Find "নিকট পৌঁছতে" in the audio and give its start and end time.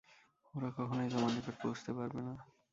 1.35-1.91